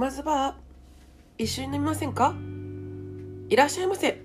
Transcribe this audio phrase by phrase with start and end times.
[0.00, 0.54] まずバー
[1.36, 2.34] 一緒に飲みませんか？
[3.50, 4.22] いらっしゃいませ。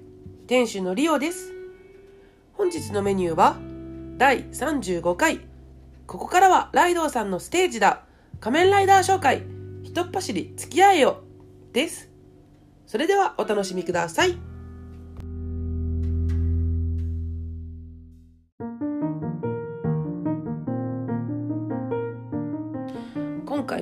[0.48, 1.52] 店主のリオです。
[2.54, 3.58] 本日のメニューは
[4.18, 5.42] 第35回。
[6.08, 8.04] ここからはライドウさんのステージだ。
[8.40, 9.44] 仮面ライダー紹介。
[9.84, 11.24] ひとっ走り付き合えよ。
[11.74, 12.10] です。
[12.88, 14.38] それではお楽しみください。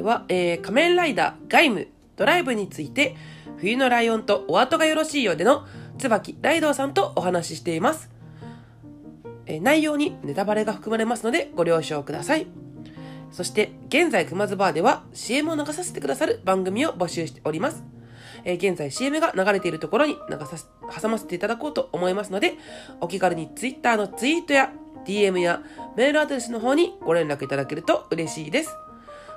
[0.03, 3.15] は、えー仮面ライダーガイムドライブについて
[3.57, 5.65] 冬のライオンとお後がよろしいようでの
[5.97, 8.09] 椿ライドさんとお話ししています、
[9.45, 12.47] えー内容にネタバレが含まれますのでご了承ください。
[13.31, 17.83] そして現在熊津バーでは CM を流させてくださる番組を募集しております。
[18.45, 20.57] え現在 CM が流れているところに流さ
[21.01, 22.53] 挟ませていただこうと思いますので
[23.01, 24.71] お気軽に Twitter のツイートや
[25.05, 25.63] DM や
[25.97, 28.75] メールアドレスの方にご連絡いただけると嬉しいです。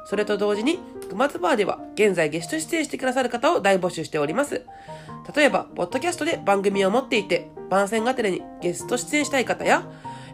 [0.08, 0.78] それと同時に、
[1.10, 4.62] 熊津バーでは現在ゲスト出演してくださる方を大募集しております。
[5.34, 9.84] 例えば、ポッドキャストで番組を持っていて、番宣がてらにゲスト出演したい方や、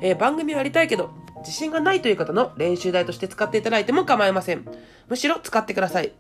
[0.02, 4.66] えー番組をやりたいけど、自信がないという方の練習台として使っていただいても構いません。
[5.08, 6.12] むしろ使ってください。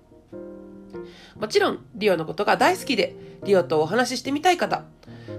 [1.38, 3.14] もちろん、リオのことが大好きで、
[3.44, 4.84] リオとお話ししてみたい方、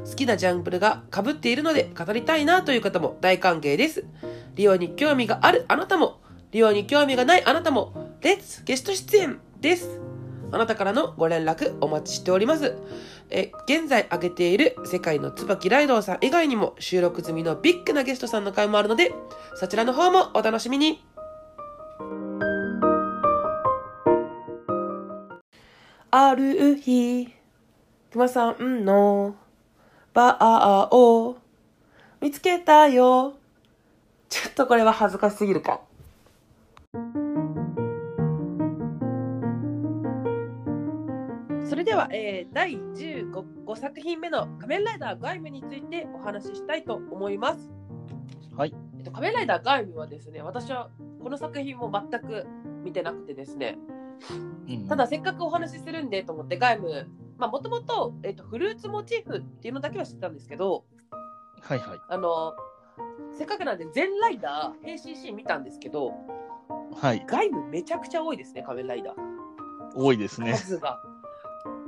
[0.06, 4.06] 好きなジャンプルが被っているので語りたいなという方も大歓迎です。
[4.56, 6.20] リオに興味があるあなたも、
[6.54, 10.00] リオに興味がないあなたも、レッツゲスト出演です。
[10.52, 12.78] あなたからのご連絡お待ちしております。
[13.32, 19.16] え、現在挙げている世界の椿ライドウさん以外にも収録済みのビッグなゲストさんの回もあるので、
[19.56, 21.04] そちらの方もお楽しみに。
[26.12, 27.34] ある日、
[28.12, 29.36] 熊さんの
[30.14, 31.36] バーを
[32.22, 33.34] 見つけたよ。
[34.30, 35.82] ちょっとこれは恥ずかしすぎるか。
[41.94, 43.32] では、えー第15
[43.68, 47.72] 5作品目の仮面ライダーガイムについてお話ししたいと思います。
[48.58, 48.74] はい。
[48.98, 50.90] えっと、仮面ライダーガイムはですね、私は
[51.22, 52.48] この作品も全く
[52.84, 53.78] 見てなくてですね、
[54.68, 60.86] うんただせっかくお話しするんでと思ってガイム、まあもともと、えっと、フルーツモチーフっていうのだけは知ってたんですけど、
[61.62, 62.00] はいはい。
[62.10, 62.54] あの、
[63.38, 66.12] せっかくなんで全ライダー変身シーン見たんですけど、
[67.00, 67.24] はい。
[67.28, 69.16] ガイムめちゃくちゃ多いですね、仮面ライダー。
[69.96, 70.56] 多いですね。
[70.56, 71.13] 数が。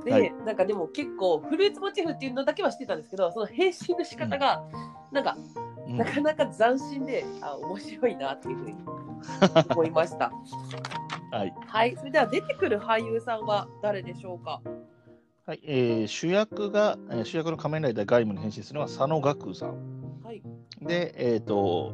[0.06, 4.64] で、はいなんかでも結構フルーツモチーフっていうのだけは知ってたんですけどその変身の仕方が
[5.12, 5.66] なんか、うん
[5.98, 8.76] なかなか斬新であ面白いなっていうふうに
[9.70, 10.32] 思いました。
[11.32, 11.54] はい。
[11.68, 14.62] はい、それでは出てくる俳優さんは誰でしょうか？
[15.46, 15.60] はい。
[15.64, 20.22] えー主役が、えー主役の仮面ライダーガイムに変身するのは佐野岳さん。
[20.24, 20.42] はい。
[20.82, 21.94] で、えっ、と、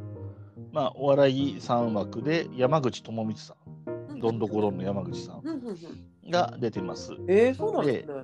[0.71, 3.55] まあ、お笑い3枠で山口智光さ
[4.09, 4.19] ん。
[4.19, 5.77] どんどこどんの山口さんうんうんうん。
[6.31, 7.13] が出てます。
[7.27, 8.23] えー、そうなんですね。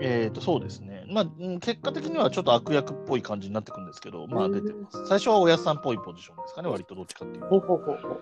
[0.00, 1.04] えっ、と、そうですね。
[1.08, 5.06] まあ、うん結果的にはちょっと悪役っぽい感じになってくるんですけど、まあ出てます。
[5.06, 8.20] 最初はおやっさんっぽいポジションですかね、割とどっちかっていうとほうほうほうほう。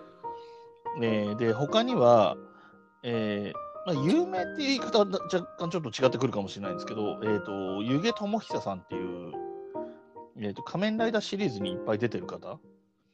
[1.01, 2.37] えーで、他には、
[3.03, 9.33] えーまあ、有名っていう言い方は若干ちょっと違ってくるかもしれないんですけど、えー、と湯気智久さんっていう、
[10.39, 12.59] えーと、仮面ライダーシリーズにいっぱい出てる方、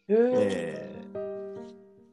[0.10, 1.29] えーえー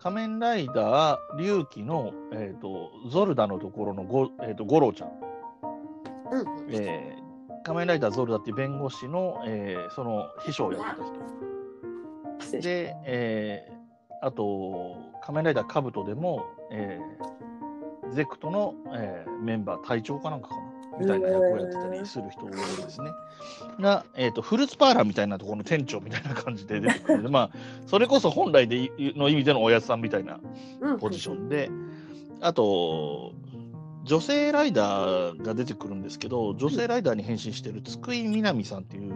[0.06, 5.10] 仮面ライダー龍騎の、えー、とゾルダのところのゴ,、えー、とゴロちゃん、
[6.30, 6.40] うん。
[6.40, 7.26] うんえー
[7.64, 11.00] 仮面ライダーゾルダっていう弁護士の、えーその秘書をやって
[12.38, 12.60] た人。
[12.60, 20.65] で、えーあと、仮面ライダーカブトでも、えーゼクトの、えーメンバー、隊長かなんかかな
[20.98, 23.10] みたいな役をやってたりする人ですね。
[23.80, 30.40] が、えーと、フルーツパーラーみたいなところの店長みたいな感じで出てくるので、まあ、それこそ本来でいの意味でのおやつさんみたいな
[30.80, 30.98] うん。
[30.98, 31.70] ポジションで、
[32.40, 33.32] あと、
[34.04, 39.12] 女性ライダーが出てくるんですけど、女性ライダーに変身している津久井みなみさんっていう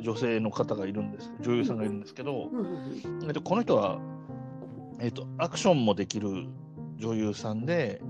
[0.00, 2.50] 女性の方がいるんです、女優さんがいるんですけど、
[3.26, 3.98] えっと、この人は、
[5.00, 6.46] えっと、アクションもできる
[6.98, 8.02] 女優さんで、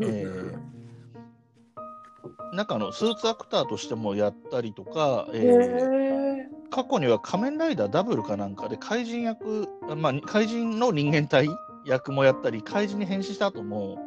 [2.28, 11.48] うんえー中のスーツアクターとしてもやったりとか、えーへ過去には仮面ライダーダブルかなんかで怪人役、まあ、怪人の人間体
[11.86, 13.98] 役もやったり、怪人に変身した後も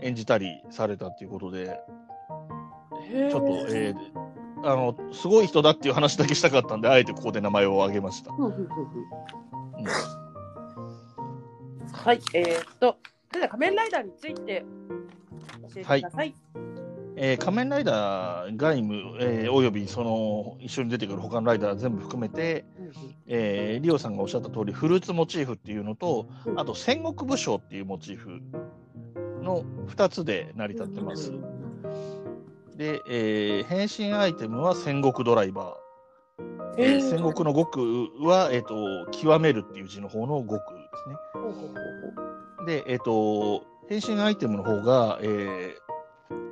[0.00, 3.30] 演じたりされたっていうことで、ー。
[3.30, 4.32] ちょっと、えー
[4.64, 8.32] あの、すごい人だっていう話だけしたかったんで、あえてここで名前を挙げました。
[8.32, 8.68] うん。
[11.92, 12.96] はい、えー、っと、
[13.32, 14.64] では仮面ライダーについて
[15.62, 16.34] 教えてください。
[17.16, 22.64] えー仮面ライダー、ガイム、えーおよびその一緒に出てくる他のライダー全部含めて、
[23.26, 26.60] えーリオさんがおっしゃった通り、フルーツモチーフっていうのと、うん。
[26.60, 28.40] あと戦国武将っていうモチーフ
[29.42, 31.32] の2つで成り立ってます。
[32.76, 36.52] で、えー変身アイテムは戦国ドライバー。
[36.78, 40.60] えー戦国の極は、えー、と極めるっていう字の方の極で
[41.04, 42.82] すね。
[42.82, 45.81] で、えっ、と、変身アイテムの方が、えー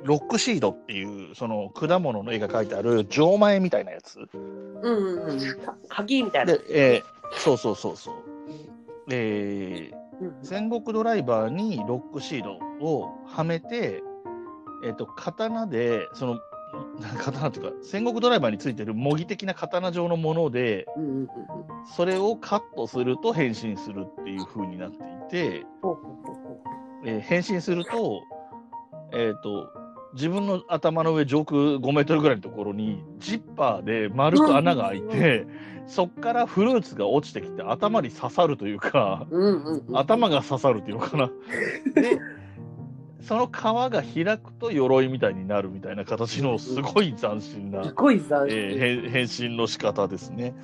[0.03, 4.19] ロックシードっていう、その果物の絵が描いてある錠前みたいなやつ。
[4.33, 5.39] うんうんうん。
[5.59, 6.53] か鍵みたいな。
[6.53, 8.15] で、えーそうそうそうそう。
[9.09, 10.01] えーうん
[10.43, 14.03] 戦国ドライバーにロックシードをはめて、
[14.85, 16.39] えっ、と、刀で、その、
[17.17, 21.27] 刀っていうか、戦国ドライバーについてる模擬的な刀状のもので、うんうんうんうん。
[21.87, 24.99] それをカットすると変身するっていう風になってい
[25.31, 25.65] て、
[27.03, 28.21] えー変身すると、
[29.11, 29.69] えっ、と、
[30.13, 35.47] 自分の頭の上上空5メートルぐらいのところにジッパーで丸く穴が開いて、
[35.87, 39.27] そっからフルーツが落ちてきて頭に刺さるというか。
[39.93, 41.27] 頭が刺さるっていうのかな。
[41.93, 42.19] で、
[43.21, 48.57] その皮が開くと鎧みたいになるみたいな形のすごい斬新なす、ごい斬新。
[48.57, 50.55] えー変変身の仕方ですね。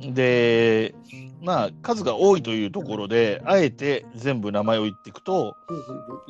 [0.00, 0.94] で、
[1.42, 5.56] まあ、数が多いというところで、あえて全部名前を言っていくと、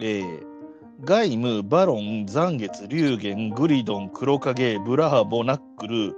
[0.00, 0.56] えー
[1.04, 6.14] ガイム、バロン、残月、龍玄、グリドン、黒影、ブラーボ、ナックル、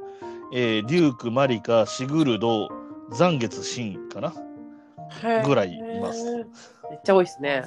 [0.52, 2.68] えーデューク、マリカ、シグルド、
[3.12, 4.32] 残月、シンかな？
[5.44, 6.24] ぐらいいます
[6.90, 7.64] めっちゃ多いですね。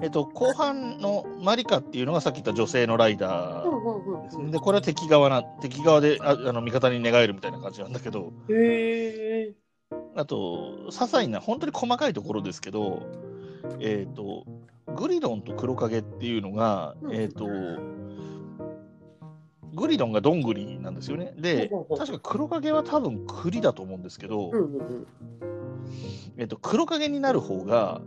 [0.00, 4.50] えっと、後半のマリカっていうのがさっき言った女性のライダうんーですね。
[4.50, 8.32] で、これは敵側な、敵側でああの味方に寝返るみたいな感じなんだけど。
[10.14, 13.06] あと、些細な、本当に細かいところですけど、
[13.80, 14.44] えっ、と、
[14.98, 17.46] グリドンと黒影っていうのが、うんえっ、と、
[19.72, 21.34] グリドンがどんぐりなんですよね。
[21.38, 25.06] で確か黒影は多分栗だと思うんですけど、うんうんうん。
[26.36, 28.00] えっ、と、黒影になる方が、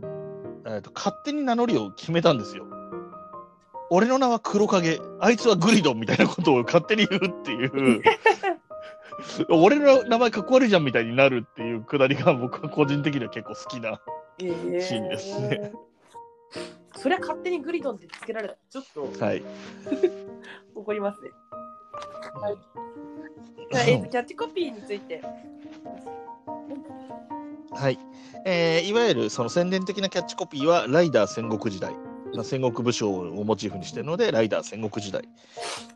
[0.65, 2.65] えー、と勝手に名乗りを決めたんですよ。
[3.89, 8.01] 俺の名は黒影、あいつはグリドンみたいなことを勝手に言うっていう。
[9.49, 14.01] 俺の名前かっこ悪いじゃんみたいになるっていうくだりが僕は個人的には結構好きな。
[14.39, 15.71] シーンですね。
[17.01, 18.83] そりゃ勝手にグリドンってつけられたらちょっ
[19.17, 19.43] とはい。
[20.75, 21.31] 怒りますね。
[22.39, 22.57] はい。
[23.89, 25.23] えーとキャッチコピーについて。
[27.71, 27.97] はい。
[28.45, 31.95] えーいわゆるその宣伝的なキャッチコピーは、ライダー戦国時代。
[32.35, 35.27] まあ、戦国武将をモチーフにしてるので、ライダー戦国時代。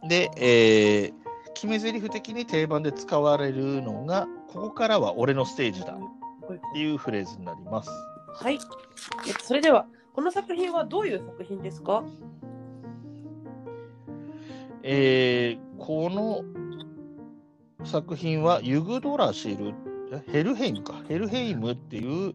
[0.07, 5.97] で、えー決め台詞的に定番で使われるのが、ここからは俺のステージだっ
[6.73, 7.89] ていうフレーズになります。
[8.33, 8.55] はい。
[8.55, 8.59] え
[9.41, 9.85] それでは、
[10.15, 12.03] この作品はどういう作品ですか？
[14.81, 16.41] えーこの
[17.85, 19.73] 作品はユグドラシル、
[20.11, 22.33] えヘルヘイムか、ヘルヘイムっていう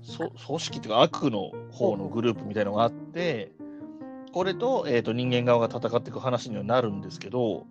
[0.00, 3.50] そ組織っていうか悪の方のグループみたいなのがあって、
[4.32, 7.66] これと,、えー、と人間側が戦っていく話にはなるんですけど、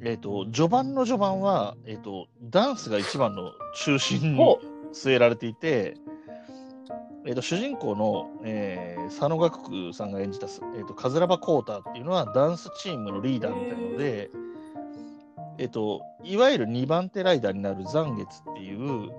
[0.00, 4.58] えー、と序盤の序盤は、えー、とダンスが一番の中心にほ
[4.92, 5.96] 据えられていて、
[7.26, 14.30] えー、と主人公の、えー佐野岳久さんが演じた、えー、とカズラバ・コーターっていうのはダンスチームのリーダーみたいなので、
[15.56, 19.10] えー、といわゆる2番手ライダーになる残月っていう、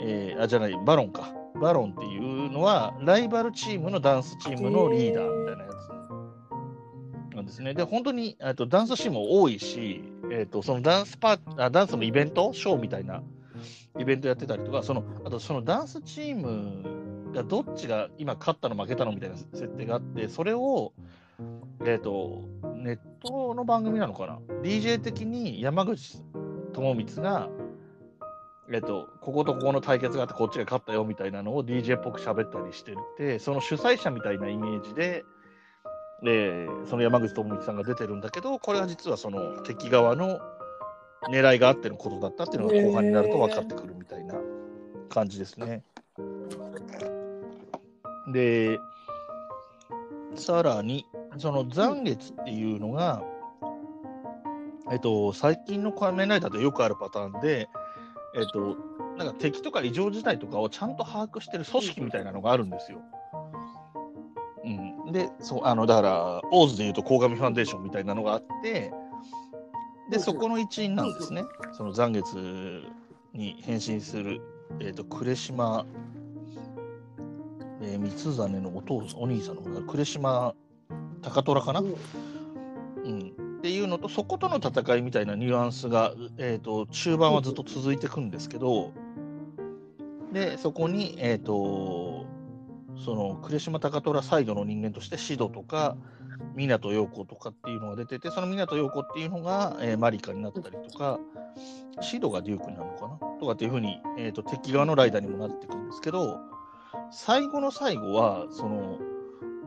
[0.00, 5.70] えーあじゃないバロンかバロンっていうのはライバルチームのダンスチームのリーダーみたいなや
[7.32, 7.74] つなんですね。
[7.74, 13.22] で本当にえーとダンスシーンも多いし、えー、とそのダンスパーあダンスのイベントショーみたいな
[13.98, 20.92] イベントやってたりとか、そのあとそのダンスチームがどっちが今勝ったの負けたのみたいな設定があって、それを、
[21.84, 26.22] えっ、と、ネットの番組なのかな ?DJ 的に山口
[26.72, 27.48] 智光が、
[28.72, 35.24] えっ、と、こことここの対決があってこっちが勝ったよみたいなのを DJ っぽく喋ったりしてて、その主催者みたいなイメージで、
[36.24, 40.40] えーその山口智光さんが出てるんだけど、これは実はその敵側の
[41.30, 44.34] 狙いがあってのことだったっていうのが後半になると分かってくるみたいな
[45.08, 45.82] 感じですね。
[48.32, 48.78] で、
[50.34, 51.06] さらに、
[51.38, 53.22] その残月っていうのが、
[54.90, 57.68] えっと、最近の仮面ライダーでよくあるパターンで、
[58.36, 58.76] えっと、
[59.16, 63.00] なんか敵とか異常事態とかをちゃんと把握してる組織みたいなのがあるんですよ。
[64.64, 68.92] うん、で、そう、あの、だから、オーズでいうと、鴻上ファンデーションみたいなのがあって、
[70.10, 71.44] で、そこの一員なんですね。
[71.72, 72.36] その残月
[73.32, 74.40] に変身する、
[74.80, 75.86] えっ、と、呉島、
[77.82, 80.54] えー、三実のお父さん、お兄さんの方が、呉島
[81.22, 88.92] 高虎かな、うん、っていうのと、そことの戦いみたいなニュアンスが、えー、と中盤はずっと続いていくんですけど、
[90.32, 92.26] でそこに、えーと
[93.04, 95.96] その呉島高虎サイドの人間としてシドとか
[96.56, 101.18] 湊陽子とかっていうのが出ててその湊陽子っていうのが、えーマリカになったりとか
[102.00, 103.18] シドがデュークになるのかな？
[103.38, 106.38] とかっていうふうに、えー、と敵側のライダーにもなってくるんですけど
[107.10, 108.98] 最後の最後はその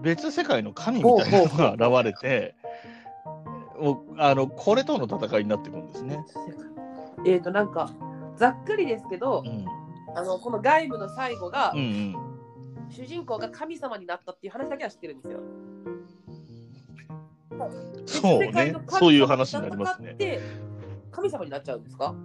[0.02, 2.56] 別世界の神みたいなのが現れて
[3.80, 6.20] もうあのこれとの戦いになってくるんですね。
[7.26, 7.90] えっ、となんか
[8.38, 9.66] ざっくりですけど、うん。
[10.16, 12.16] あのこの外部の最後が、うんうん。
[12.90, 15.40] 主人公が神様になったっていう話だけは知ってるんですよ。
[18.06, 20.16] そうねそういう話になりますね
[21.12, 22.16] 神様になっちゃうんですか？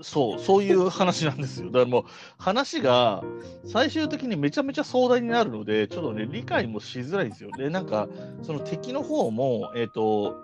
[0.00, 1.66] そう、そういう話なんですよ。
[1.70, 2.04] だからもう、
[2.38, 3.22] 話が
[3.64, 7.50] 最終的にめちゃめちゃ壮大になるので、ちょっとね、理解もしづらいんですよ。
[7.56, 8.08] で、なんか、
[8.42, 10.36] その敵の方も、えっ、と、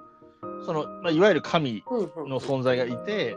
[0.66, 1.84] その、まあ、いわゆる神
[2.28, 3.36] の存在がいて、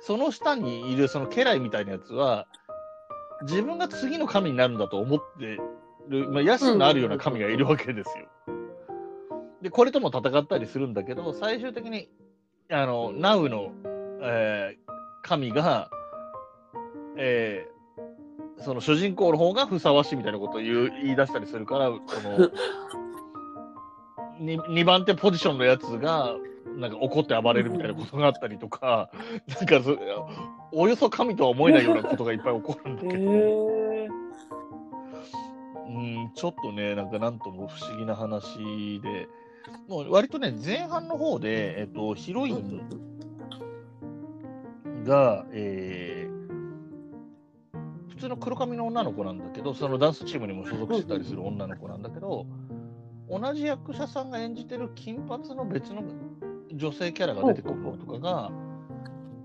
[0.00, 2.46] その下にいるその家来みたいなやつは、
[3.42, 5.58] 自分が次の神になるんだと思って
[6.08, 8.26] る、まあ、野心のあるような神がいるわけですよ。
[9.62, 12.08] で、これとも戦ったりするんだけど、最終的に、
[12.70, 13.72] あの、ナウの、
[14.22, 14.90] えー
[15.22, 15.90] 神が、
[17.16, 17.80] えー
[18.62, 22.50] その主人公の方がふさわしいみたいなことを言う言い出したりするから、この、
[24.38, 26.36] 2番手ポジションのやつが、
[26.76, 29.10] なんか怒って暴れるみたいなことがあったりとか、
[29.48, 29.98] なんかそ
[30.72, 34.08] およそ神とは思えないようなことがいっぱい起こるんだへけど、ー。
[35.88, 39.28] うん、ちょっとね、なんかなんとも不思議な話で、
[39.88, 42.80] もう割とね、前半の方で、えっと、ヒロイン
[45.04, 46.30] が、えー
[48.20, 52.44] 普通の黒髪の女の子なんだけど、そのダンスチームにも所属してたりする女の子なんだけど、
[53.30, 56.02] 同じ役者さんが演じてる金髪の別の
[56.70, 58.50] 女性キャラが出てくるのとかが、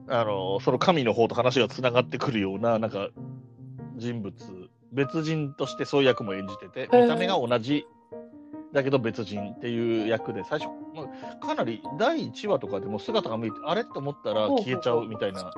[0.09, 3.07] あのその神の方と話がつながってくるような、なんか
[3.95, 4.33] 人物、
[4.91, 7.85] 別人としてそういう役も演じてて、見た目が同じ
[8.75, 11.05] だけど別人っていう役で、最初、ま
[11.41, 15.51] あかなり第1話とかでも姿が見えて、あれって思ったら消えちゃうみたいな、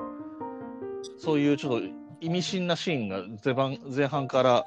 [1.18, 1.86] そういうちょっと
[2.20, 4.64] 意味深なシーンが前半前半から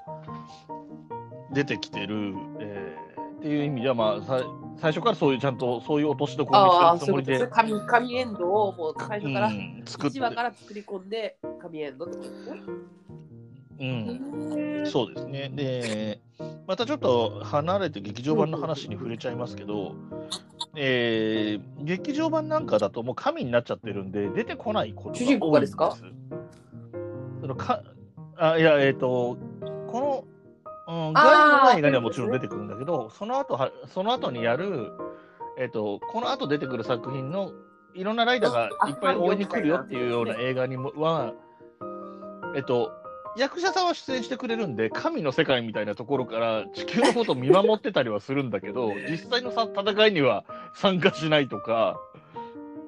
[1.54, 3.02] 出てきてる、えー
[3.42, 4.40] っていう意味では、まあ、さ
[4.80, 10.20] 最初からそういうちゃんとそういう落としどころああ、にしてるつもりででエンドをもう最初から、うん、作って。
[10.20, 12.62] 1話から作り込んで神エンドってことですね。
[13.82, 15.52] うん、そうですね。
[15.54, 16.20] で、
[16.68, 19.96] またちょっと離れて劇場版の話に触れちゃいますけど、
[20.76, 25.98] えー劇場版なんかだともう神になっちゃってるんで、出てこないこと主人公がですか？
[27.42, 27.82] そのか
[28.38, 29.38] あいや、えっ、と、
[29.88, 30.26] こ
[30.88, 31.24] の、うん、あー。
[31.24, 34.92] 外部のない映画にはもちろん出てくるんだけど、その後は、その後にやる、
[35.58, 37.52] えっ、と、この後出てくる作品の
[37.96, 41.34] いろんなライダーがいっぱい応援に来るよっていうような映画にもは、
[42.56, 42.92] えっと、
[43.38, 50.44] 役者さんは出演してくれるんで、神の世界みたいなところから地球のことを見守ってたりはするんだけど、 実際のさ戦いには
[50.76, 52.00] 参加しないとか、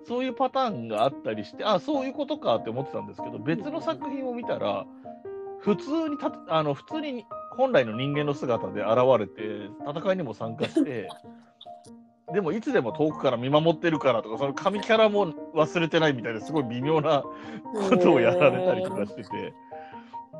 [0.05, 4.85] そういうパターンがあったりして、あ、そういうことかって思ってたんですけど、別の作品を見たら、
[5.59, 11.07] 普通にたあの普通に本来の人間の姿で現れて、戦いにも参加して、
[12.33, 17.23] でもいつでも遠くから見守ってるからとか、その神キャラも忘れてないみたいな、すごい微妙な
[17.89, 19.53] ことをやられたりとかしてて、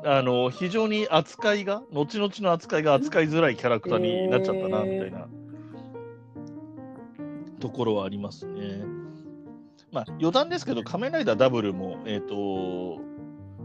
[0.06, 5.26] あの非常に扱いが、後々の扱いが扱いづらいキャラクターになっちゃったな、みたいな。
[7.60, 8.84] ところはありますね。
[9.90, 13.00] まあ、余談ですけど、仮面ライダーダブルも、えっ、と、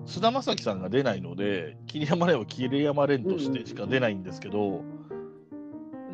[0.05, 4.83] 菅田将暉さんが出ないので、桐山蓮は桐山蓮としてしか出ないんですけど、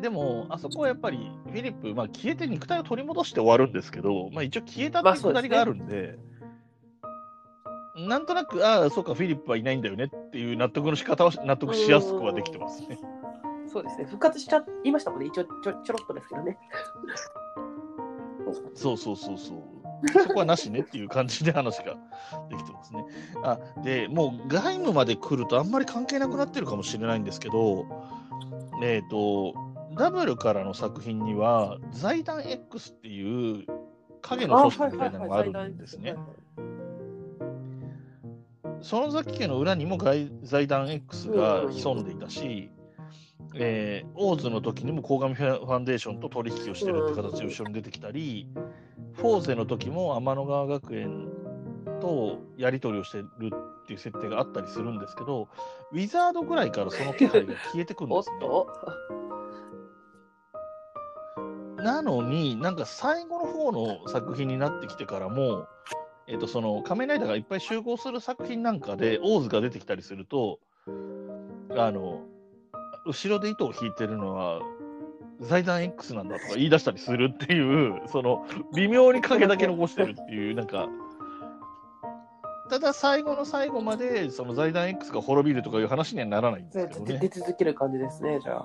[0.00, 6.18] でも、あそこはやっぱり、フィリップ、まあ、消えて肉体を取り戻して終わるんですけど、まあ、一応消えたっていうくだりがあるんで、
[7.96, 12.98] なんとなく、ああ、そうか、フィリップはいないんだよねっていう納得の仕方は納得しやすくはできてますね。
[13.66, 14.04] そうですね。
[14.04, 15.26] 復活しちゃいましたもんね。
[15.26, 16.58] 一応ちょちょろっとですけどね。
[18.74, 19.76] そうそうそうそう。
[20.22, 21.96] そこはなしねっていう感じで話が
[22.50, 23.04] できてますね。
[23.42, 27.86] あでもう外務まで来るとあんまり関係なくなってるかもしれないんですけど、
[28.82, 29.54] えっ、と、
[29.96, 33.66] ダブルからの作品には財団 X っていう
[34.20, 36.14] 影の組織みたいなのがあるんですね。
[38.86, 42.70] その崎家の裏にも外財団 X が潜んでいたし、
[43.56, 48.48] えー、オーズの時にも鴻上ファンデーションと取引をしてるって形で後ろに出てきたり、
[49.14, 51.26] フォーゼの時も天の川学園
[52.00, 53.26] とやり取りをしてる
[53.82, 55.48] っていう設定があったりするんですけど、
[55.90, 58.36] ウィザードぐらいからその気配が消えてくるんおですね。
[58.38, 58.68] っと。
[61.82, 65.66] なのに、なんか最後の方の作品になってきてからも、
[66.28, 70.58] えっとその仮面ライダーがいっぱい集合する作品なんかで、オーズが出てきたりすると、
[71.70, 72.22] あの、
[73.06, 74.60] 後ろで糸を引いてるのは、
[75.40, 80.88] 財団 X なんだとか言い出したりするっていう、その、微妙に影だけ残してるっていう、なんか、
[82.68, 87.12] ただ最後の最後まで、その財団 X が滅びるとかいう話にはならないんですけどね。
[87.18, 88.64] で出続ける感じですね、じゃあ。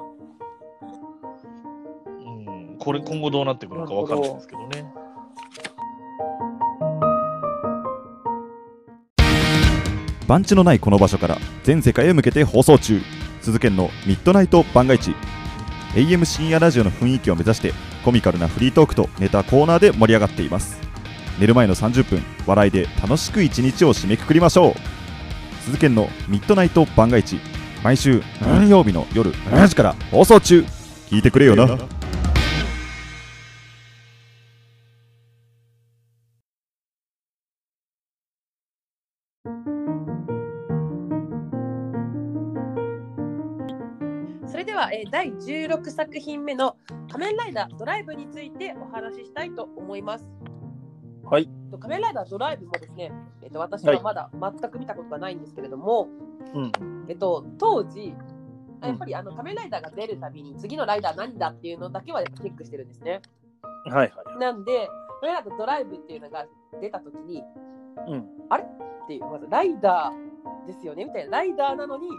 [2.26, 5.01] うん、これ今後どうなってくるのかわかんないですけどね。
[10.32, 13.02] 番地のないこの場所から全世界へ向けて放送中。
[13.42, 15.14] 鈴研のミッドナイト番外地
[15.94, 17.74] AM 深夜ラジオの雰囲気を目指して
[18.06, 20.80] コミカルなフリートークとネタコーナーで盛り上がっています。
[21.38, 24.74] 寝る前の30分笑いで楽しく一日を締めくくりましょう。
[25.66, 27.42] 鈴研のミッドナイト番外地
[27.84, 30.64] 毎週何曜日の夜7時から放送中。
[31.10, 32.01] 聞いてくれよな。
[45.12, 46.78] 第16作品目の
[47.12, 50.26] 仮面ライダードライブについてお話ししたいと思います。
[51.26, 51.50] はい。
[51.70, 53.12] と仮面ライダードライブもですね、
[53.44, 56.08] えっと私はまだ全く見たことがないんですけれども、
[56.54, 56.72] うん。
[57.10, 58.14] えっと、当時、
[58.82, 63.22] やっぱりあの仮面ライダーが出るたびに次のライダー何だっていうのだけはチェックしてるんですね。
[63.90, 64.40] はいはい。
[64.40, 64.88] なんで、
[65.20, 66.46] 仮面ライダードライブっていうのが
[66.80, 67.44] 出たときに、
[68.08, 68.20] うん。
[68.22, 70.31] っていう、まずライダー
[70.68, 72.10] ですよねみたいな、ライダーなのに、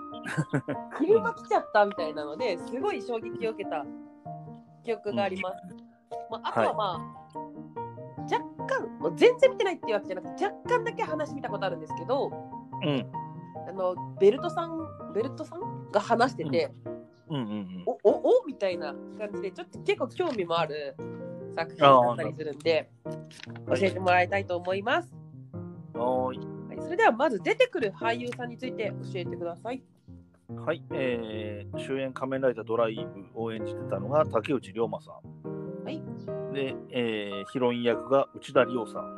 [0.97, 3.85] 車来ちゃったみたいなので、すごい衝撃を受けた
[4.83, 5.57] 記憶があります。
[6.31, 7.39] まあ、あとはまあ、
[8.25, 12.33] 若干、もう全然見てないっていうわけじゃなくて、若干だけ話見たことあるんですけど、
[12.83, 13.13] うん。
[13.69, 16.73] あのベルトさん、ベルトさんが話してて、
[17.29, 17.85] うんうんうん。
[17.87, 20.97] おおおみたいな感じで、ちょっと結構興味もある
[21.55, 22.91] 作品だったりするんで、
[23.69, 25.22] 教えてもらいたいと思います。
[26.93, 29.83] れではまず出てくる俳優さんについて教えてください。
[30.55, 35.85] はい、えー、主演仮面ライダードライブを演じてたのが竹内涼真さん。
[35.85, 36.03] はい。
[36.53, 39.15] で、えー、ヒロイン役が内田理央さん。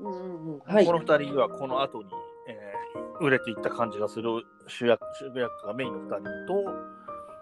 [0.00, 2.08] うんうんうん、はいこの二人はこの後に、
[2.48, 6.78] えー、売れていった感じがする主役主役がメインの二人と、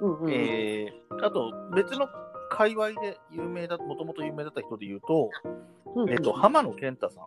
[0.00, 2.08] うんうんえー、あと別の
[2.48, 5.30] 界隈で有名だ、もともと有名だった人で言うと、
[5.94, 7.24] うんえっ、と、浜野健太さん。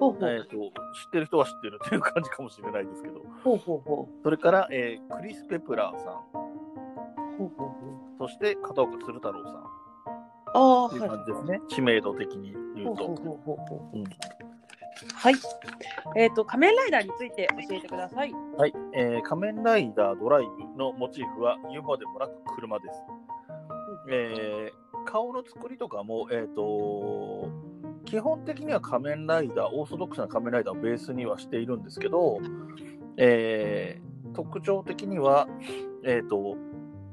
[0.00, 0.28] ほうほう。
[0.28, 6.12] えっ、と、知ってる人は知ってるっていう感じかもしれないですけど、ほうほうほそれから、えー、クリス・ペプラーさん。
[6.12, 6.18] う
[7.38, 8.28] ほうほうほう。
[8.28, 9.54] そして片岡鶴太郎さん。
[10.56, 11.10] ああというはい。
[11.10, 13.06] 感じですね、知名度的に言うと。
[13.06, 13.98] ほうほうほうほうほう。
[13.98, 14.04] うん。
[15.14, 15.34] はい。
[16.16, 18.32] えっ、と仮面ライダーについて教えてください。
[18.56, 23.00] はい、えー仮面ライダードライブのモチーフは言うまでもなく車です。
[24.10, 27.50] えー顔の作りとかも、えー、と
[28.04, 32.38] 基本的には仮面ライダー、オーソドックスな仮面ライダーをベースにはしているんですけど、
[33.16, 35.48] えー特徴的には、
[36.04, 36.56] えーと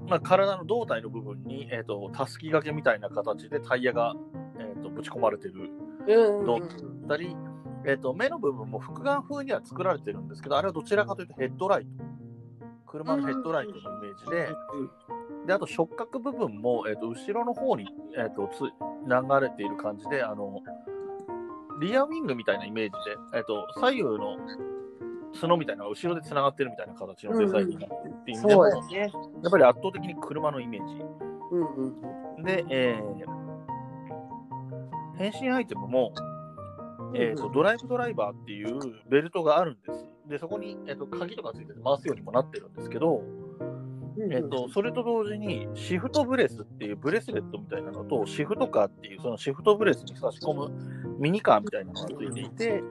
[0.07, 4.15] まあ、体の胴体の部分に、えー、とたすき掛けみたいな形でタイヤが、
[4.59, 5.69] えー、とぶち込まれてる
[6.07, 6.59] うんどっ
[7.07, 7.35] たり、
[7.85, 11.89] えー、と目の部分も複眼風には作られてるんですけど、あれはどちらかというとヘッドライト。
[12.87, 14.49] 車のヘッドライトのイメージで、
[15.47, 20.59] であと触覚部分も、えー、と後ろの方に、えー、とつ流れている感じで、あの
[21.81, 24.37] リアウィングみたいなイメージで、えー、と左右の
[25.39, 28.99] 角みたいなのが後ろでつながってるみたいな形のデザインになってるっていう意味でも、そうですね。
[29.43, 30.95] やっぱり圧倒的に車のイメージ。
[31.51, 31.95] うんうん
[32.37, 33.41] うんで、えー
[35.17, 36.13] 変身アイテムも、
[37.13, 40.05] えーとドライブドライバーっていうベルトがあるんです。
[40.27, 43.17] で、そこに、えー、と鍵とかついてて回すようにもなってるんですけど、
[44.17, 52.83] うんえー、とそれと同時にシフトブレスっていうブレスレットみたいなのとシフトカーっていうそのシフトブレスに差し込むミニカーみたいなのがついていて、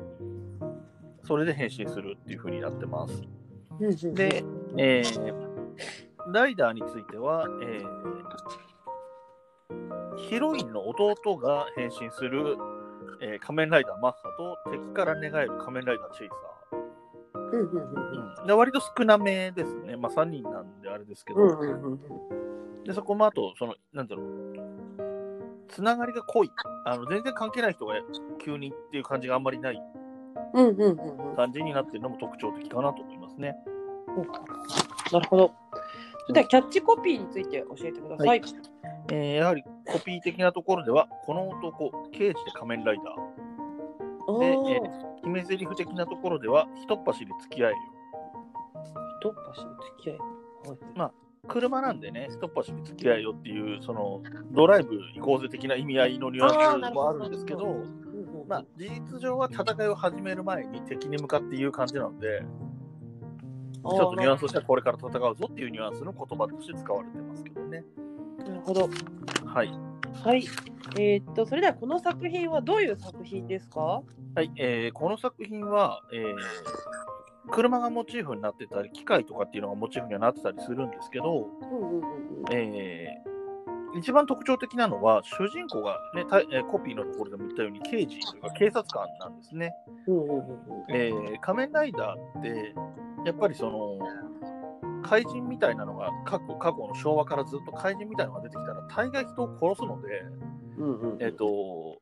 [1.24, 3.20] それで変身するっていう風になってます。
[4.14, 4.44] で、
[4.76, 5.50] えー
[6.32, 8.10] ライダーについては、えー
[10.28, 12.56] ヒロインの弟が変身する、
[13.20, 14.18] えー仮面ライダーマッハ
[14.64, 16.80] と敵から寝返る仮面ライダーチェイサー。
[18.40, 19.96] うん、で割と少なめですね。
[19.96, 21.40] まあ3人なんであれですけど、
[22.84, 24.26] でそこもあと、その、なんだろう、
[25.70, 26.50] つながりが濃い。
[26.84, 27.94] あの全然関係ない人が
[28.42, 29.82] 急にっていう感じがあんまりない
[30.54, 33.56] うんうんうんうん感じになってるのも特徴的かなと思いますね。
[35.12, 35.52] なるほど。
[36.26, 38.28] それではキャッチコピーについて教えてください。
[38.28, 38.42] はい
[39.12, 44.38] えーやはりコピー的なところでは、この男、刑事で仮面ライダー。
[44.38, 47.76] で、えー決め台詞的なところでは、ひとっ走り付き合えよ。
[49.22, 49.66] 一っ走り
[49.98, 50.18] 付き合い。
[50.98, 54.22] はい車なんでね、ひとっ走り付き合えよっていう、その
[54.52, 57.84] ドライブ行こうぜ的な意味合いのニュアンスもあるんですけど、
[58.46, 62.42] まあ、事実上は戦いを始める前に敵に向かって言う感じなので、
[63.82, 67.84] ちょっとニュアンスとしてはこれから戦うぞっていうニュアンスの言葉として使われてますけどね。
[68.38, 68.88] なるほど。
[69.46, 69.72] はい。
[70.22, 70.44] はい。
[70.98, 74.02] えーっと、それではこの作品はどういう作品ですか
[74.34, 76.34] はい、えーこの作品は、えー
[77.50, 81.48] 車がモチーフになってたり、機械とかっていうのがモチーフにはなってたりするんですけど、
[82.52, 83.30] えー
[83.92, 89.74] 一番特徴的なのは、主人公が、ねたえーコピーのところでも言ったように、刑事というか警察官なんですね。
[91.40, 92.72] 仮面ライダーって、
[93.26, 93.98] やっぱりその、
[95.02, 100.22] 怪人みたいなのが過去、過去の昭和からずっと怪人みたいなのが出てきたら、大概人を殺すので、
[101.18, 102.00] えっ、と、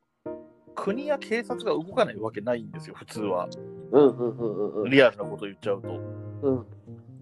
[0.75, 3.49] 国や警察が動かないわけないんですよ、普通は。
[3.91, 5.89] うんうんうんうんリアルなこと言っちゃうと。
[5.89, 6.65] うん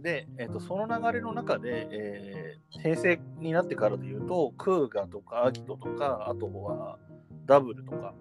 [0.02, 7.00] で、えっとその流れの中で、えー平成になってからで言うと、クーガとかアギトとか、あとは
[7.46, 8.14] ダブルとか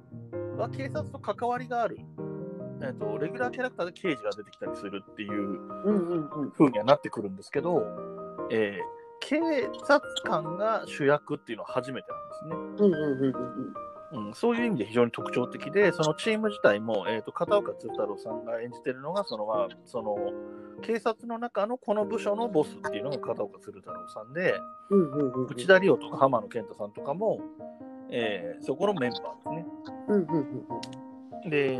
[0.56, 1.98] は警察と関わりがある、
[2.82, 5.58] えっとレギュラーキャラクターで刑事が出てきたりするっていう
[6.56, 7.82] 風にはなってくるんですけど、
[8.50, 9.38] えー警
[9.82, 12.08] 察官が主役っていうのは初めて
[12.44, 12.88] なんですね。
[12.88, 13.74] うんうんうんうん
[14.12, 20.16] うん、そういう意味で非常に特徴的で、そのチーム自体も、えー、と片岡鶴太郎さんが演じてるのがその、まあ、その
[20.82, 24.54] 警察の中のこの部署のボスっていうのが片岡鶴太郎さんで、
[24.90, 27.40] うんうんうん内田理央とか浜野健太さんとかも、
[28.10, 29.66] えーそこのメンバーですね。
[30.08, 30.38] うんうん
[31.44, 31.78] うんで、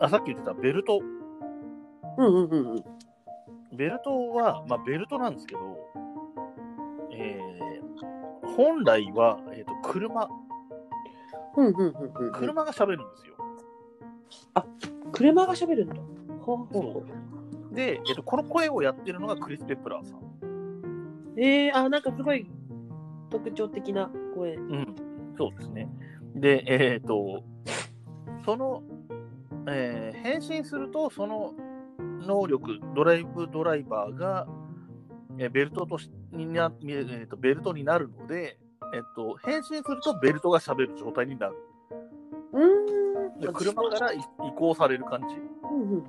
[0.00, 1.00] あさっき言ってたベルト。
[2.18, 2.84] うんうんうんうん
[3.72, 5.60] ベルトは、まあ、ベルトなんですけど、
[7.12, 8.19] えー
[8.56, 10.28] 本来は、えー、と車、
[11.56, 13.34] うんうんうんうん車が喋るんですよ。
[15.12, 15.96] 車が喋るんだ。
[16.40, 17.04] ほうほうほ
[17.72, 20.18] で、えっと、この声をやってるのがクリス・ペプラーさん。
[20.18, 20.22] う。
[21.36, 22.46] えー、あ、なんかすごい
[23.30, 24.54] 特徴的な声。
[24.54, 24.94] うん、
[25.36, 25.88] そうですね。
[26.34, 27.42] で、えっ、と、
[28.44, 28.82] その、
[29.68, 31.54] えー変身すると、その
[31.98, 34.46] 能力、ドライブドライバーが、
[35.38, 38.58] えーベルトとしにな、えーと、ベルトになるので、
[38.94, 41.56] えっ、と、変身するとベルトが喋る状態になる。
[42.52, 43.40] うーん。
[43.40, 44.22] で車から移移
[44.56, 45.36] 行される感じ。
[45.36, 45.98] うんうんうん。
[45.98, 46.02] い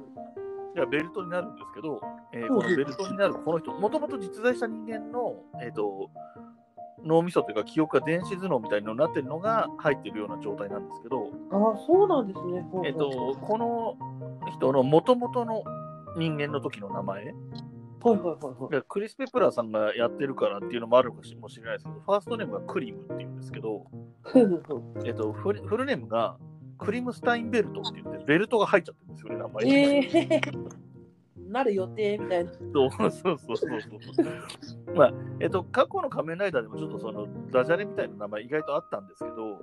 [0.77, 2.01] やベルトになるんですけど、
[2.33, 6.09] えーうんこのベルトになるこの人、もともと実在した人間の、えー、と
[7.03, 12.65] 脳みそというか記憶が電子頭脳みたいになってるのが入ってるような状態なんですけど、ああ、そうなんですね。
[12.85, 13.97] えー、とこの
[14.55, 15.63] 人のもともとの
[16.17, 17.33] 人間の時の名前、
[18.03, 18.71] はいはいはいはい。
[18.71, 23.85] でクリス・ペプラーさんがやってるからっていうのもあるかもしれないですけど、ファーストネームがクリムっていうんですけど、
[24.25, 26.37] えー、とフルフルネームが
[26.79, 29.75] クリムスタインベルトって言って、ベルトが入っちゃってるんですよね、名前に。
[29.75, 30.41] ええ
[31.51, 32.51] なる予定みたいな。
[32.73, 34.95] そうそうそうそうそう。
[34.95, 39.59] まあ、えっと、過去の仮面ライダーでもちょっとそのダジャレみたいな名前意外とあったんですけど。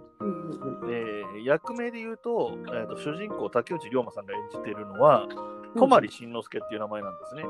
[0.91, 5.27] えー役名で言うと、えーと主人公竹内涼真さんが演じているのは、
[5.75, 7.43] 泊慎之介っていう名前なんですね。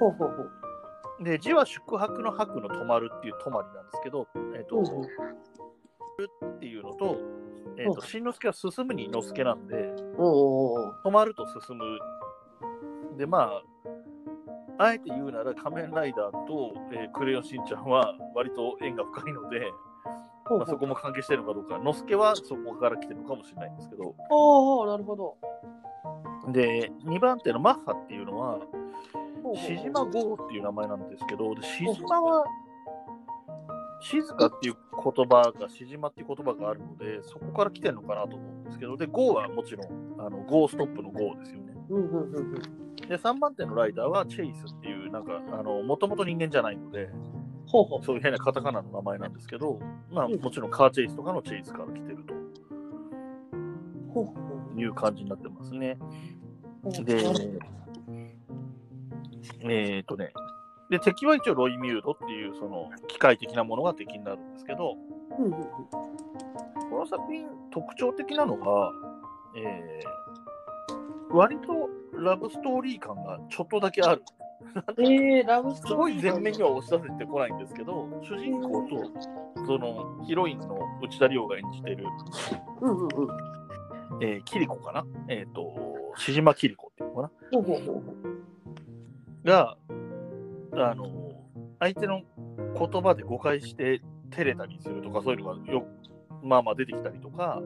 [0.00, 1.24] ほうほうほう。
[1.24, 7.18] で、字は宿泊の泊の泊まるっていう泊まりなんですけど、えっ、と、うっていうのと、
[7.78, 11.98] えっ、と、慎之介は進むに之助なんで、おうおうおう止まると進む。
[13.16, 13.52] で、ま
[14.78, 19.72] あ、あえて言うなら仮面ライダーと、えークレヨンしんちゃんは割と縁が深いので、
[20.50, 25.36] まあ、そうこも関係してるのかどうか、之助はそこから来てるのかもしれないんですけど、ああ、なるほど。
[26.48, 28.58] で、2番手のマッハっていうのは、
[29.42, 32.44] ほうほうしじま号っていう名前なんですけど、でしじまは、
[34.00, 41.74] 静かっていう言葉が、しじまっていう言葉があるので、そこから来てるのかなと思うんですけど、で、ゴーはもちろん、あのゴーストップのゴーですよね。
[43.08, 47.10] で、3番手のライダーはチェイスっていう、なんか、あの、もともと人間じゃないので、
[47.66, 48.04] ほうほう。
[48.04, 49.80] そういう変なカタカナの名前なんですけど、
[50.10, 50.40] まあ、うん。
[50.40, 52.18] もちろんカーチェイスとかのチェイスから来てる
[54.12, 54.24] ほう。
[54.26, 55.98] ほという感じになってますね。
[56.84, 57.04] う。
[57.04, 57.24] で、
[59.60, 60.32] えっ、とね、
[60.90, 64.96] で、敵は一応ロイミュードっていう、その、機械的なものが敵になるんですけど、
[65.38, 65.64] うんうんうん。
[66.90, 68.92] この作品、特徴的なのが、
[69.56, 74.22] えー、割とラブストーリー感がちょっとだけある。
[74.98, 82.06] えー、ラブストすごい前面には押し出せてこないんですけど、主人公とそのヒロインの内田理央が演じてる、
[82.80, 83.10] うんうんうん。
[84.20, 85.04] えー、キリコかな？
[85.28, 85.74] えっ、と、
[86.16, 88.14] しじまキリコっていうのかほうほうほうほ
[89.44, 89.76] な
[90.72, 91.06] が、あの、
[91.80, 92.22] 相手の
[92.78, 94.00] 言葉で誤解して
[94.30, 95.86] 照れたりするとか、そういうのがよ
[96.42, 97.60] まあまあ出てきたりとか、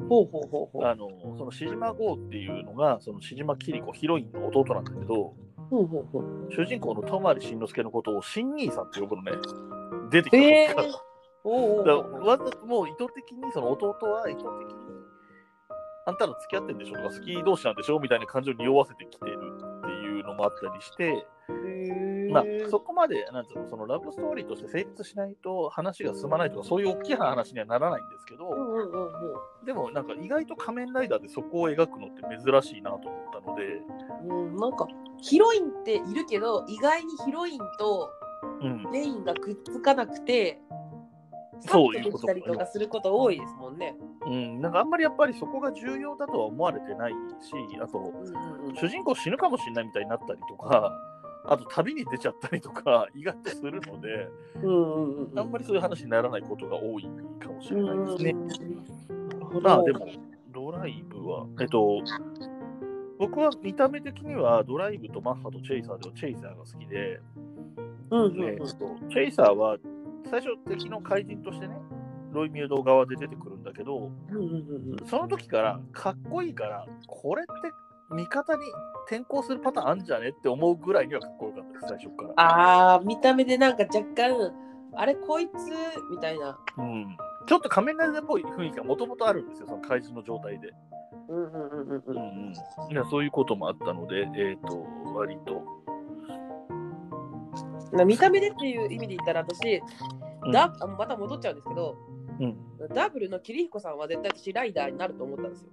[0.00, 0.08] う。
[0.08, 0.84] ほうほうほうほう。
[0.86, 5.34] あの、そのしじま号っていうのが、そのしじまキリコ、ヒロインの弟なんだけど、
[5.70, 6.52] ほうほうほう。
[6.52, 9.32] 主人公の泊慎之介のことを新兄さんって呼ぶのね、
[10.10, 10.74] 出てきたえ。
[10.74, 11.08] ー、
[11.44, 14.87] おうおうだおうわざともう意図的にその弟は意図的に
[16.08, 16.94] あんたら付き合ってんでしょ？
[16.94, 18.00] とか好き同士なんでしょ？
[18.00, 19.38] みたいな感情を匂わせてきてる
[20.38, 23.68] もあったりして、へまあ、そこまでなんつうの？
[23.68, 29.08] そのラブストーリーとして成立しないと話が進まないとかそういう大きな話にはならないんですけど、うんうんうんう
[29.62, 29.66] ん。
[29.66, 33.82] でもなんか意外と仮面ライダーでそこを描くのって珍しいなと思ったので、
[34.28, 34.86] うん、なんか
[35.20, 38.10] ヒロインっているけど意外にヒロインと
[38.62, 40.60] うん、メインがくっつかなくて
[41.60, 42.26] そういうこと。
[42.28, 43.96] たりとかすること多いですもんね。
[44.00, 47.16] うん、なんかあんまりやっぱりそこが重要だとは思われてないし、
[47.80, 48.74] あと、うんうんうん。
[48.76, 50.92] 主人公死ぬかもしれないみたいになったりとか、
[51.44, 54.28] あと旅に出ちゃったりとか、 意外とするので、
[54.62, 57.08] うんうんうんあんまりそういう話にならないことが多い
[57.40, 58.34] かもしれないですね。
[59.62, 60.06] まあでも、
[60.52, 62.02] ドライブは、えっと、
[63.18, 67.20] 僕は見た目的にはドライブとマッハとチェイサーではチェイサーが好きで、
[68.10, 68.44] うんうんうん。
[68.44, 68.66] えっと
[69.08, 69.78] チェイサーは
[70.30, 71.80] 最初敵の怪人としてね、
[72.32, 74.10] ロイミュード側で出てくるんだけど、
[75.06, 77.72] その時からかっこいいから、これって
[78.10, 78.62] 味方に
[79.06, 82.32] 転向するパターンあんじゃねって思うぐらいにはかっこよかったです、最初から。
[82.36, 84.52] ああ見た目でなんか若干
[84.94, 85.50] あれこいつ
[86.10, 86.58] みたいな。
[86.78, 90.72] うん、ちょっと仮面ライダーっぽい雰囲気がもともとあるんですよ、その怪人の状態で。
[91.28, 92.18] うんうんうんうんううんん
[92.86, 95.62] うん、いやそういうこともあったので、えっ、と、割と。
[97.92, 101.96] な見た目でっていう意味で言ったら私、うんダあまた戻っちゃうんですけど、
[102.40, 102.56] うん、
[102.94, 105.70] ダブルの桐彦さんは絶対私ライダーになると思ったんですよ。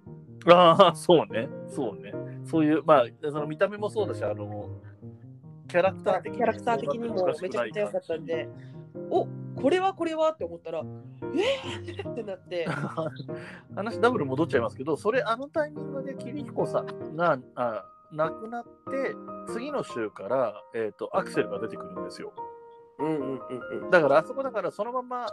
[0.48, 2.14] ああ、そうね、そうね。
[2.44, 4.70] そういう、まあ、その見た目もそうだし、あの、
[5.68, 8.48] キャラクター的キャラクター的にもめちゃくちゃ良かったんで、
[9.10, 10.84] おこれはこれはって思ったら、
[11.22, 12.66] えー、ってなって、
[13.76, 19.16] 話ダブル戻っちゃいますけど、それ、あのタイミングで桐彦さんがあ亡くなって、
[19.48, 22.34] 次の週から、えー、とアクセルが出てくるんですよ。
[23.00, 23.40] うんうんうん
[23.84, 23.90] うん。
[23.92, 25.28] だから、あそこだから、そのまま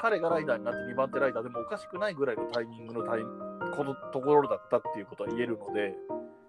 [0.00, 3.22] 彼がライダーになって2番手ライダーでもおかしくないぐらいのタイミングのタイ
[3.74, 5.94] このところだったっていうことは言えるので、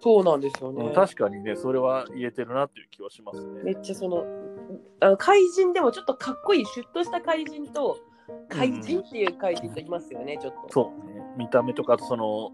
[0.00, 0.92] そうなんですよね。
[0.94, 3.62] 確かにね、それは言えてるなっていう気はしますね。
[3.64, 4.24] めっちゃその
[5.00, 7.98] あの怪人でもちょっとかっこいいシュッとした怪人と
[8.48, 10.72] 怪人っていう怪人といますよね、ちょっと。
[10.72, 12.52] そうね、見た目とか、その、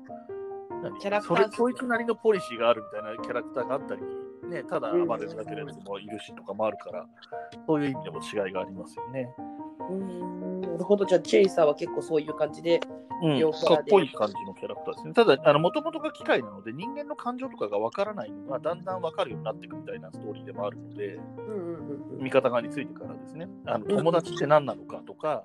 [0.82, 0.98] 何？
[1.00, 4.02] キャラクターそれそいつなりのポリシーがあるみたいなキャラクターがあったり、
[4.44, 7.06] ね、ただ暴れるだけのやつもいるしとかもあるから、
[7.66, 9.32] そういう意味でも違いがありますよね。
[9.90, 10.60] うーん。
[10.60, 12.80] なるほど、じゃあチェイサーは結構そういう感じで。
[13.22, 15.14] うん、かっこいい感じのキャラクターですね。
[15.14, 21.20] ただ、あの、もともとが機械なので、人間の感情とかがわからないのが、だんだんわかるようになっていくみたいなストーリーでもあるので、
[22.18, 25.44] 味方側についてからですね、あの友達って何なのかとか、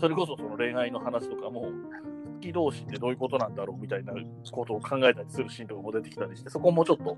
[0.00, 4.14] それこそその恋愛の話とかも、好き同士ってどういうことなんだろうみたいな
[4.52, 7.16] ことを考えたりするシーンとかも出てきたりして、そこもちょっと、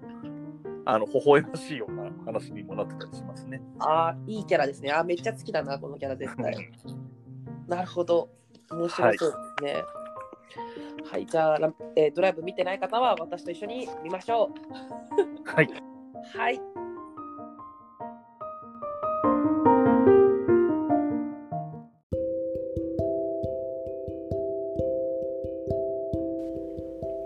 [0.86, 3.60] あの、微笑ましいような話にもなってたりしますね。
[3.78, 4.90] ああ、いいキャラですね。
[4.90, 6.70] あーめっちゃ好きだな、このキャラ絶対。
[7.68, 8.28] なるほど。
[8.70, 9.84] 面白そうですね。
[11.10, 14.50] はい、じゃあ、ラえードライブ見てない方は私と一緒に見ましょ
[15.44, 15.66] はい。
[15.66, 16.38] う。
[16.38, 16.60] はい。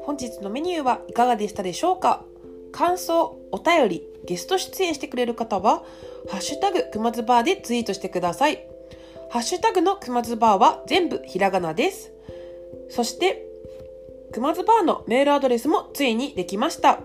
[0.02, 2.24] 本日のメニューはいかがでしたでしょうか？
[2.72, 5.84] 感想、お便り、ゲスト出演してくれる方は、
[6.28, 8.66] ハッシュタグくまずバーでツイートしてください。
[9.30, 12.10] ハッシュタグのくまずバーは全部ひらがなです。
[12.88, 13.46] そして、
[14.32, 16.98] くまずバーのメールアドレスもついにできました。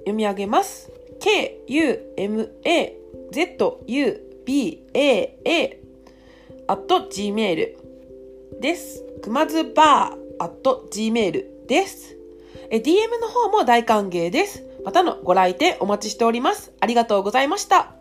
[0.00, 0.90] 読み上げます。
[1.20, 2.48] k-u-m-a-z-u-b-a-a
[6.66, 7.76] at gmail
[8.60, 9.04] です。
[9.22, 12.16] くまずバー at gmail です。
[12.72, 14.67] DM の方も大歓迎です。
[14.88, 16.72] またのご来店お待ちしております。
[16.80, 17.97] ありがとうございました。